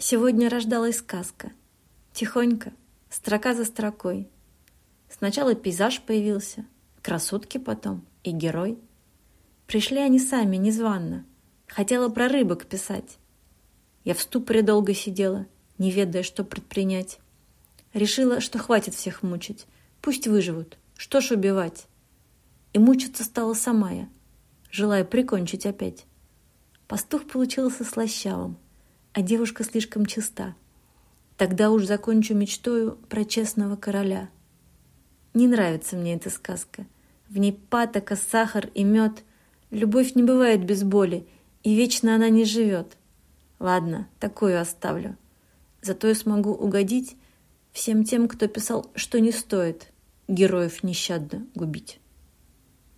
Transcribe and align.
Сегодня 0.00 0.48
рождалась 0.48 0.98
сказка. 0.98 1.50
Тихонько, 2.12 2.72
строка 3.10 3.52
за 3.52 3.64
строкой. 3.64 4.28
Сначала 5.10 5.56
пейзаж 5.56 6.00
появился, 6.02 6.64
красотки 7.02 7.58
потом 7.58 8.06
и 8.22 8.30
герой. 8.30 8.78
Пришли 9.66 9.98
они 9.98 10.20
сами, 10.20 10.56
незванно. 10.56 11.24
Хотела 11.66 12.08
про 12.10 12.28
рыбок 12.28 12.66
писать. 12.66 13.18
Я 14.04 14.14
в 14.14 14.20
ступоре 14.20 14.62
долго 14.62 14.94
сидела, 14.94 15.46
не 15.78 15.90
ведая, 15.90 16.22
что 16.22 16.44
предпринять. 16.44 17.18
Решила, 17.92 18.40
что 18.40 18.58
хватит 18.58 18.94
всех 18.94 19.24
мучить. 19.24 19.66
Пусть 20.00 20.28
выживут. 20.28 20.78
Что 20.96 21.20
ж 21.20 21.32
убивать? 21.32 21.86
И 22.72 22.78
мучиться 22.78 23.24
стала 23.24 23.54
сама 23.54 23.90
я, 23.90 24.08
желая 24.70 25.04
прикончить 25.04 25.66
опять. 25.66 26.06
Пастух 26.86 27.26
получился 27.26 27.82
слащавым— 27.82 28.58
а 29.12 29.22
девушка 29.22 29.64
слишком 29.64 30.06
чиста. 30.06 30.54
Тогда 31.36 31.70
уж 31.70 31.84
закончу 31.84 32.34
мечтою 32.34 32.98
про 33.08 33.24
честного 33.24 33.76
короля. 33.76 34.28
Не 35.34 35.46
нравится 35.46 35.96
мне 35.96 36.14
эта 36.14 36.30
сказка. 36.30 36.86
В 37.28 37.38
ней 37.38 37.52
патока, 37.52 38.16
сахар 38.16 38.70
и 38.74 38.84
мед. 38.84 39.22
Любовь 39.70 40.14
не 40.14 40.22
бывает 40.22 40.64
без 40.64 40.82
боли, 40.82 41.26
и 41.62 41.74
вечно 41.76 42.14
она 42.14 42.28
не 42.28 42.44
живет. 42.44 42.96
Ладно, 43.58 44.08
такую 44.18 44.60
оставлю. 44.60 45.16
Зато 45.82 46.08
я 46.08 46.14
смогу 46.14 46.52
угодить 46.52 47.16
всем 47.72 48.04
тем, 48.04 48.28
кто 48.28 48.48
писал, 48.48 48.90
что 48.94 49.20
не 49.20 49.30
стоит 49.30 49.92
героев 50.26 50.82
нещадно 50.82 51.46
губить. 51.54 52.00